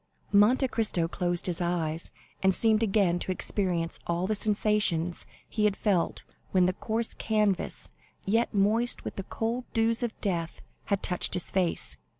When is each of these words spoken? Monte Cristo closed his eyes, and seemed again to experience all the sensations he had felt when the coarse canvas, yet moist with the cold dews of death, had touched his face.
Monte 0.31 0.67
Cristo 0.67 1.07
closed 1.07 1.45
his 1.45 1.61
eyes, 1.61 2.11
and 2.41 2.55
seemed 2.55 2.81
again 2.81 3.19
to 3.19 3.31
experience 3.31 3.99
all 4.07 4.25
the 4.25 4.33
sensations 4.33 5.27
he 5.47 5.65
had 5.65 5.77
felt 5.77 6.23
when 6.49 6.65
the 6.65 6.73
coarse 6.73 7.13
canvas, 7.13 7.91
yet 8.25 8.51
moist 8.51 9.03
with 9.05 9.15
the 9.15 9.21
cold 9.23 9.63
dews 9.73 10.01
of 10.01 10.19
death, 10.19 10.63
had 10.85 11.03
touched 11.03 11.35
his 11.35 11.51
face. 11.51 11.97